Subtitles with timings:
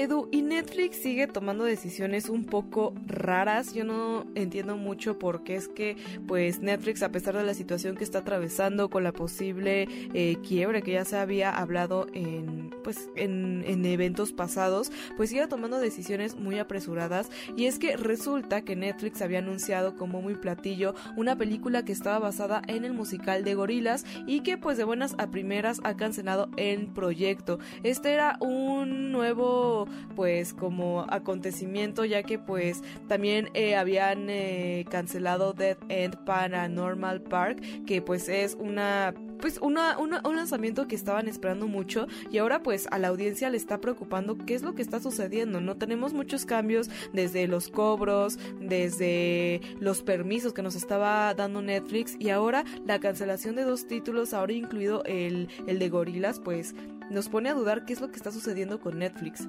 [0.00, 3.74] Edu, y Netflix sigue tomando decisiones un poco raras.
[3.74, 7.96] Yo no entiendo mucho por qué es que, pues, Netflix, a pesar de la situación
[7.96, 13.10] que está atravesando con la posible eh, quiebre que ya se había hablado en, pues,
[13.16, 17.30] en, en eventos pasados, pues sigue tomando decisiones muy apresuradas.
[17.56, 22.18] Y es que resulta que Netflix había anunciado como muy platillo una película que estaba
[22.18, 26.48] basada en el musical de Gorilas y que, pues, de buenas a primeras ha cancelado
[26.56, 27.58] el proyecto.
[27.82, 29.81] Este era un nuevo
[30.16, 37.84] pues como acontecimiento ya que pues también eh, habían eh, cancelado Dead End Paranormal Park
[37.86, 42.62] que pues es una pues una, una, un lanzamiento que estaban esperando mucho y ahora
[42.62, 45.76] pues a la audiencia le está preocupando qué es lo que está sucediendo, ¿no?
[45.76, 52.30] Tenemos muchos cambios desde los cobros, desde los permisos que nos estaba dando Netflix y
[52.30, 56.76] ahora la cancelación de dos títulos, ahora incluido el, el de Gorilas, pues
[57.10, 59.48] nos pone a dudar qué es lo que está sucediendo con Netflix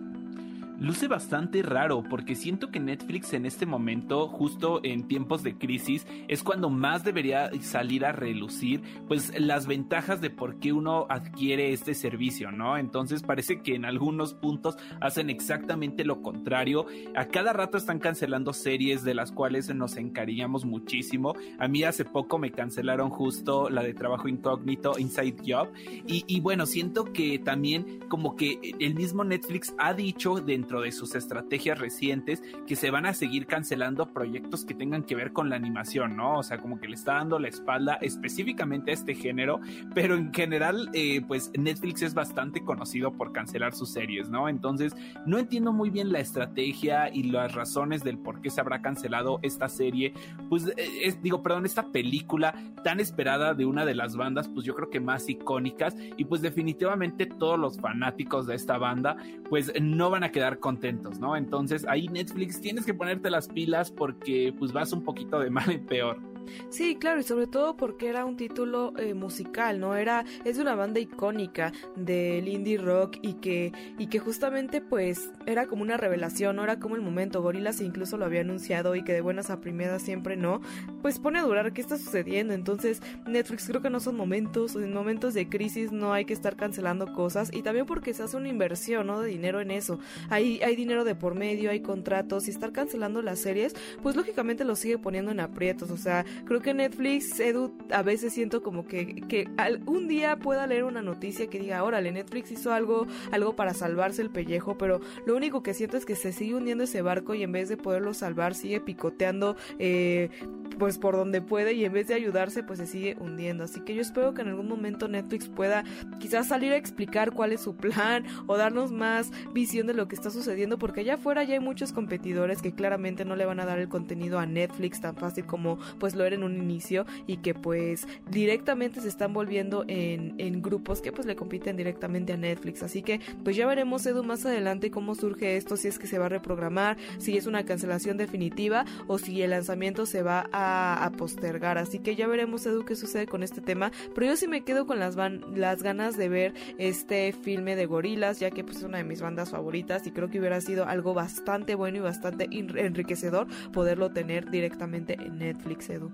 [0.79, 6.05] luce bastante raro porque siento que Netflix en este momento, justo en tiempos de crisis,
[6.27, 11.73] es cuando más debería salir a relucir pues las ventajas de por qué uno adquiere
[11.73, 12.77] este servicio, ¿no?
[12.77, 16.85] Entonces parece que en algunos puntos hacen exactamente lo contrario.
[17.15, 21.35] A cada rato están cancelando series de las cuales nos encariñamos muchísimo.
[21.59, 25.69] A mí hace poco me cancelaron justo la de trabajo incógnito, Inside Job.
[26.07, 30.91] Y, y bueno, siento que también como que el mismo Netflix ha dicho dentro de
[30.91, 35.49] sus estrategias recientes que se van a seguir cancelando proyectos que tengan que ver con
[35.49, 36.39] la animación, ¿no?
[36.39, 39.59] O sea, como que le está dando la espalda específicamente a este género,
[39.93, 44.49] pero en general, eh, pues Netflix es bastante conocido por cancelar sus series, ¿no?
[44.49, 44.95] Entonces,
[45.25, 49.39] no entiendo muy bien la estrategia y las razones del por qué se habrá cancelado
[49.41, 50.13] esta serie,
[50.49, 52.53] pues, eh, es, digo, perdón, esta película
[52.83, 56.41] tan esperada de una de las bandas, pues yo creo que más icónicas, y pues
[56.41, 59.17] definitivamente todos los fanáticos de esta banda,
[59.49, 61.35] pues no van a quedar contentos, ¿no?
[61.35, 65.69] Entonces ahí Netflix tienes que ponerte las pilas porque pues vas un poquito de mal
[65.71, 66.32] en peor.
[66.69, 69.95] Sí, claro, y sobre todo porque era un título eh, musical, ¿no?
[69.95, 75.67] Era, es una banda icónica del indie rock y que, y que justamente pues era
[75.67, 76.63] como una revelación, ¿no?
[76.63, 80.01] Era como el momento, Gorillaz incluso lo había anunciado y que de buenas a primeras
[80.01, 80.61] siempre no,
[81.01, 84.93] pues pone a durar qué está sucediendo, entonces Netflix creo que no son momentos, en
[84.93, 88.49] momentos de crisis no hay que estar cancelando cosas y también porque se hace una
[88.49, 89.21] inversión, ¿no?
[89.21, 89.99] De dinero en eso,
[90.29, 94.63] hay, hay dinero de por medio, hay contratos y estar cancelando las series, pues lógicamente
[94.65, 98.85] lo sigue poniendo en aprietos, o sea, creo que Netflix, Edu, a veces siento como
[98.85, 99.47] que, que
[99.85, 104.21] un día pueda leer una noticia que diga, órale, Netflix hizo algo, algo para salvarse
[104.21, 107.43] el pellejo, pero lo único que siento es que se sigue hundiendo ese barco y
[107.43, 110.29] en vez de poderlo salvar, sigue picoteando, eh,
[110.77, 113.63] pues por donde puede y en vez de ayudarse, pues se sigue hundiendo.
[113.63, 115.83] Así que yo espero que en algún momento Netflix pueda
[116.19, 120.15] quizás salir a explicar cuál es su plan o darnos más visión de lo que
[120.15, 123.65] está sucediendo, porque allá afuera ya hay muchos competidores que claramente no le van a
[123.65, 127.53] dar el contenido a Netflix tan fácil como pues lo en un inicio y que
[127.53, 132.83] pues directamente se están volviendo en, en grupos que pues le compiten directamente a Netflix.
[132.83, 136.17] Así que pues ya veremos Edu más adelante cómo surge esto, si es que se
[136.17, 140.62] va a reprogramar, si es una cancelación definitiva o si el lanzamiento se va a,
[140.63, 141.77] a postergar.
[141.77, 143.91] Así que ya veremos Edu qué sucede con este tema.
[144.13, 147.85] Pero yo sí me quedo con las, van, las ganas de ver este filme de
[147.85, 150.85] gorilas, ya que pues es una de mis bandas favoritas y creo que hubiera sido
[150.85, 156.11] algo bastante bueno y bastante enriquecedor poderlo tener directamente en Netflix, Edu.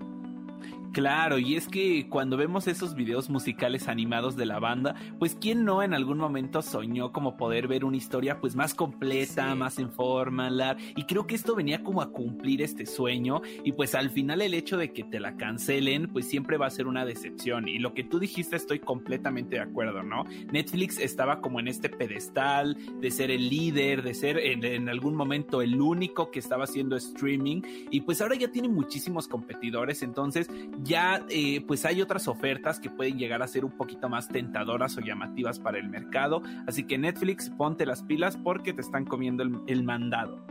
[0.92, 5.64] Claro, y es que cuando vemos esos videos musicales animados de la banda, pues quién
[5.64, 9.90] no en algún momento soñó como poder ver una historia pues más completa, más en
[9.90, 10.50] forma,
[10.96, 14.54] y creo que esto venía como a cumplir este sueño y pues al final el
[14.54, 17.94] hecho de que te la cancelen pues siempre va a ser una decepción y lo
[17.94, 20.24] que tú dijiste estoy completamente de acuerdo, ¿no?
[20.52, 25.14] Netflix estaba como en este pedestal de ser el líder, de ser en, en algún
[25.14, 30.48] momento el único que estaba haciendo streaming y pues ahora ya tiene muchísimos competidores, entonces
[30.82, 34.96] ya eh, pues hay otras ofertas que pueden llegar a ser un poquito más tentadoras
[34.96, 36.42] o llamativas para el mercado.
[36.66, 40.44] Así que Netflix, ponte las pilas porque te están comiendo el, mandado.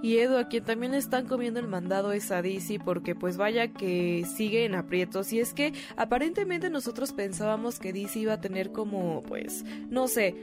[0.00, 3.72] Y Edu, a quien también están comiendo el mandado es a DC porque pues vaya
[3.72, 5.32] que sigue en aprietos.
[5.32, 10.36] Y es que aparentemente nosotros pensábamos que DC iba a tener como pues, no sé,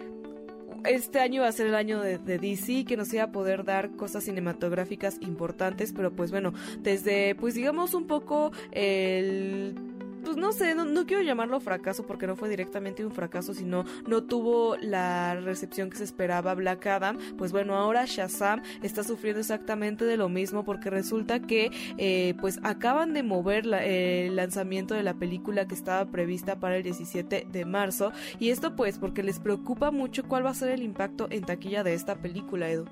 [0.88, 3.92] este año va a ser el año de, DC que nos iba a poder dar
[3.92, 9.95] cosas cinematográficas importantes, pero pues bueno, desde pues digamos un poco el
[10.26, 14.24] pues no sé, no, quiero llamarlo fracaso porque no fue directamente un fracaso, sino no
[14.24, 17.18] tuvo la recepción que se esperaba Black Adam.
[17.38, 22.60] Pues bueno, ahora Shazam está sufriendo exactamente de lo mismo porque resulta que eh, pues
[22.64, 27.66] acaban de mover el lanzamiento de la película que estaba prevista para el 17 de
[27.66, 31.44] marzo y esto pues porque les preocupa mucho cuál va a ser el impacto en
[31.44, 32.86] taquilla de esta película, Edu.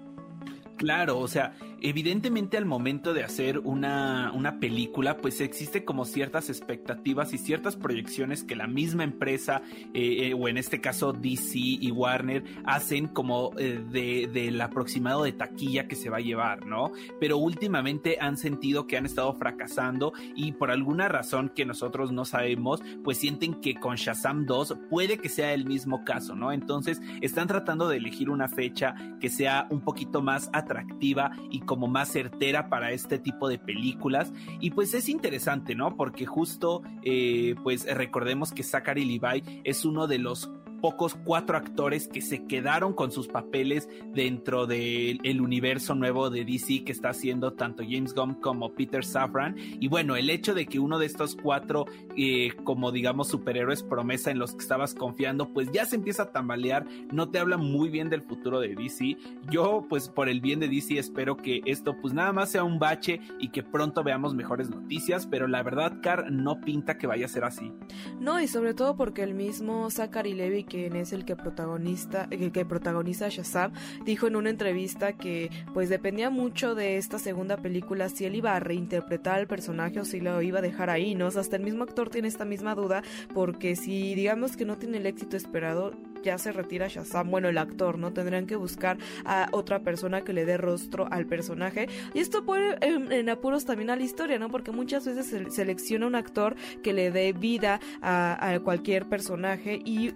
[0.78, 1.54] Claro, o sea,
[1.84, 7.76] evidentemente al momento de hacer una, una, película, pues existe como ciertas expectativas y ciertas
[7.76, 9.62] proyecciones que la misma empresa,
[9.94, 15.24] eh, eh, o en este caso DC y Warner, hacen como eh, de, del aproximado
[15.24, 16.92] de taquilla que se va a llevar, ¿no?
[17.20, 22.24] Pero últimamente han sentido que han estado fracasando y por alguna razón que nosotros no
[22.24, 26.54] sabemos, pues sienten que con Shazam 2 puede que sea el mismo caso, ¿no?
[26.54, 31.88] Entonces están tratando de elegir una fecha que sea un poquito más atractiva y como
[31.88, 34.32] más certera para este tipo de películas.
[34.60, 35.96] Y pues es interesante, ¿no?
[35.98, 40.52] Porque justo, eh, pues recordemos que Zachary Levi es uno de los
[40.84, 46.84] pocos cuatro actores que se quedaron con sus papeles dentro del universo nuevo de DC
[46.84, 49.56] que está haciendo tanto James Gunn como Peter Safran.
[49.58, 51.86] Y bueno, el hecho de que uno de estos cuatro,
[52.18, 56.32] eh, como digamos superhéroes promesa en los que estabas confiando, pues ya se empieza a
[56.34, 59.16] tambalear, no te habla muy bien del futuro de DC.
[59.50, 62.78] Yo, pues por el bien de DC, espero que esto pues nada más sea un
[62.78, 67.28] bache y que pronto veamos mejores noticias, pero la verdad, Car, no pinta que vaya
[67.28, 67.72] a ser así.
[68.20, 72.52] No, y sobre todo porque el mismo Zachary Levy quien es el que protagonista, el
[72.52, 73.74] que protagoniza Shazam,
[74.06, 78.56] dijo en una entrevista que pues dependía mucho de esta segunda película si él iba
[78.56, 81.28] a reinterpretar al personaje o si lo iba a dejar ahí, ¿no?
[81.28, 83.04] hasta el mismo actor tiene esta misma duda
[83.36, 85.94] porque si digamos que no tiene el éxito esperado,
[86.24, 88.14] ya se retira Shazam, bueno, el actor, ¿no?
[88.14, 91.88] Tendrían que buscar a otra persona que le dé rostro al personaje.
[92.14, 94.50] Y esto pone en, apuros también a la historia, ¿no?
[94.50, 100.14] Porque muchas veces se selecciona un actor que le dé vida a, cualquier personaje y,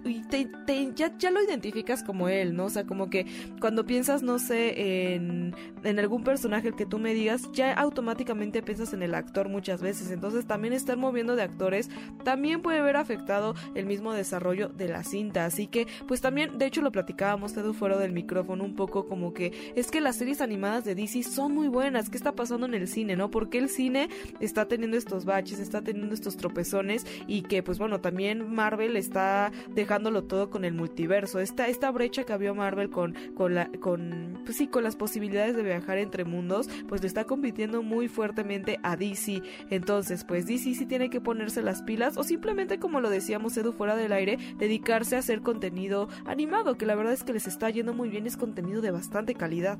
[0.94, 2.66] ya, ya, lo identificas como él, ¿no?
[2.66, 3.26] O sea, como que
[3.60, 5.54] cuando piensas, no sé, en,
[5.98, 10.10] algún personaje que tú me digas, ya automáticamente piensas en el actor muchas veces.
[10.10, 11.90] Entonces también estar moviendo de actores
[12.24, 15.44] también puede haber afectado el mismo desarrollo de la cinta.
[15.44, 19.32] Así que pues también, de hecho lo platicábamos Edu fuera del micrófono un poco como
[19.32, 22.74] que es que las series animadas de DC son muy buenas, ¿qué está pasando en
[22.74, 23.30] el cine, no?
[23.30, 24.08] Porque el cine
[24.40, 29.52] está teniendo estos baches, está teniendo estos tropezones y que pues bueno, también Marvel está
[29.74, 34.40] dejándolo todo con el multiverso, esta, esta brecha que había Marvel con, con la, con,
[34.44, 38.78] pues sí, con las posibilidades de viajar entre mundos, pues le está compitiendo muy fuertemente
[38.82, 43.10] a DC, entonces pues DC sí tiene que ponerse las pilas o simplemente como lo
[43.10, 45.87] decíamos Edu fuera del aire, dedicarse a hacer contenido
[46.26, 49.34] animado, que la verdad es que les está yendo muy bien, es contenido de bastante
[49.34, 49.78] calidad.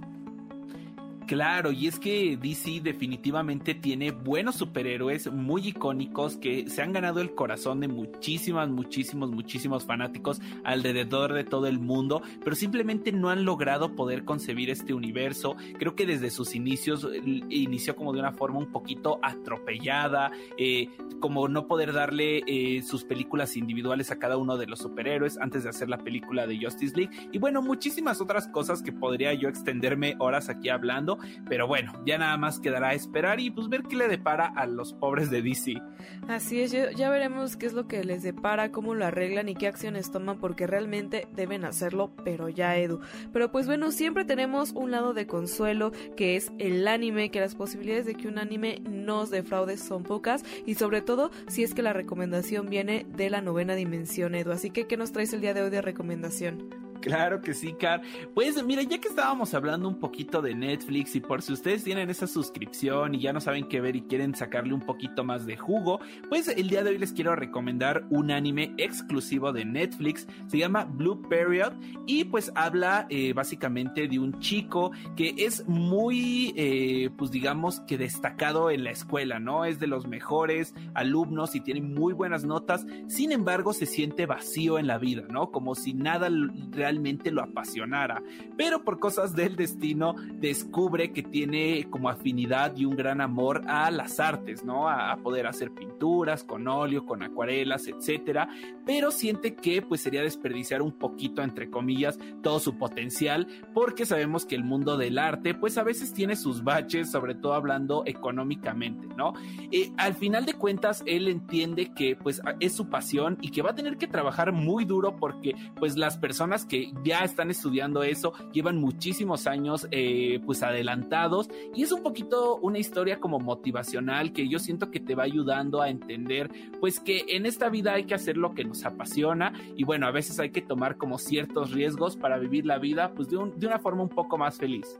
[1.28, 7.20] Claro, y es que DC definitivamente tiene buenos superhéroes muy icónicos que se han ganado
[7.20, 13.28] el corazón de muchísimas, muchísimos, muchísimos fanáticos alrededor de todo el mundo, pero simplemente no
[13.28, 15.54] han logrado poder concebir este universo.
[15.78, 17.06] Creo que desde sus inicios
[17.50, 20.88] inició como de una forma un poquito atropellada, eh,
[21.20, 25.64] como no poder darle eh, sus películas individuales a cada uno de los superhéroes antes
[25.64, 29.50] de hacer la película de Justice League y bueno, muchísimas otras cosas que podría yo
[29.50, 31.17] extenderme horas aquí hablando
[31.48, 34.92] pero bueno, ya nada más quedará esperar y pues ver qué le depara a los
[34.92, 35.80] pobres de DC.
[36.28, 39.66] Así es, ya veremos qué es lo que les depara, cómo lo arreglan y qué
[39.66, 43.00] acciones toman porque realmente deben hacerlo, pero ya Edu.
[43.32, 47.54] Pero pues bueno, siempre tenemos un lado de consuelo que es el anime, que las
[47.54, 51.82] posibilidades de que un anime nos defraude son pocas y sobre todo si es que
[51.82, 54.52] la recomendación viene de la novena dimensión Edu.
[54.52, 56.77] Así que, ¿qué nos traes el día de hoy de recomendación?
[57.00, 58.02] Claro que sí, Car.
[58.34, 62.10] Pues mira, ya que estábamos hablando un poquito de Netflix y por si ustedes tienen
[62.10, 65.56] esa suscripción y ya no saben qué ver y quieren sacarle un poquito más de
[65.56, 70.26] jugo, pues el día de hoy les quiero recomendar un anime exclusivo de Netflix.
[70.48, 71.74] Se llama Blue Period
[72.06, 77.98] y pues habla eh, básicamente de un chico que es muy, eh, pues digamos que
[77.98, 79.64] destacado en la escuela, ¿no?
[79.64, 82.86] Es de los mejores alumnos y tiene muy buenas notas.
[83.06, 85.50] Sin embargo, se siente vacío en la vida, ¿no?
[85.50, 86.28] Como si nada
[86.70, 88.22] realmente lo apasionara.
[88.56, 93.90] Pero por cosas del destino descubre que tiene como afinidad y un gran amor a
[93.90, 94.88] las artes, ¿no?
[94.88, 98.48] A, poder hacer pinturas con óleo, con acuarelas, etcétera.
[98.86, 104.46] Pero siente que pues sería desperdiciar un poquito, entre comillas, todo su potencial, porque sabemos
[104.46, 109.08] que el mundo del arte pues a veces tiene sus baches, sobre todo hablando económicamente,
[109.16, 109.34] ¿no?
[109.72, 113.70] Eh, al final de cuentas, él entiende que pues es su pasión y que va
[113.70, 118.32] a tener que trabajar muy duro porque pues las personas que ya están estudiando eso
[118.52, 124.48] llevan muchísimos años eh, pues adelantados y es un poquito una historia como motivacional que
[124.48, 128.14] yo siento que te va ayudando a entender pues que en esta vida hay que
[128.14, 132.16] hacer lo que nos apasiona y bueno, a veces hay que tomar como ciertos riesgos
[132.16, 134.98] para vivir la vida pues de, de una forma un poco más feliz.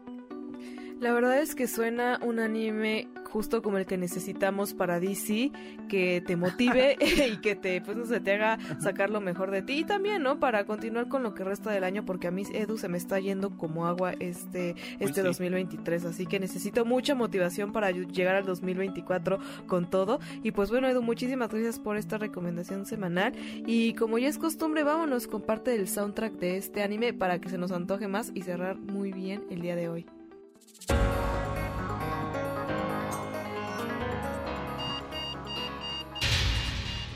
[1.01, 5.53] La verdad es que suena un anime justo como el que necesitamos para DC,
[5.89, 6.97] que te motive
[7.33, 10.23] y que te, pues no sé, te haga sacar lo mejor de ti y también,
[10.25, 10.41] ¿no?
[10.41, 13.21] Para continuar con lo que resta del año, porque a mí Edu se me está
[13.21, 19.39] yendo como agua este, este 2023, así que necesito mucha motivación para llegar al 2024
[19.67, 20.19] con todo.
[20.43, 23.35] Y pues bueno, Edu, muchísimas gracias por esta recomendación semanal
[23.67, 27.49] y como ya es costumbre, vámonos con parte del soundtrack de este anime para que
[27.51, 30.18] se nos antoje más y cerrar muy bien el día de hoy.